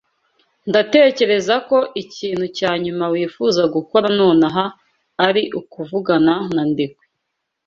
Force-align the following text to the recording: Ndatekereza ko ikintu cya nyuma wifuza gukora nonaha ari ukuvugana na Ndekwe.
Ndatekereza 0.69 1.55
ko 1.69 1.77
ikintu 2.03 2.45
cya 2.57 2.71
nyuma 2.83 3.05
wifuza 3.13 3.61
gukora 3.75 4.07
nonaha 4.19 4.63
ari 5.27 5.43
ukuvugana 5.59 6.33
na 6.55 6.63
Ndekwe. 6.71 7.05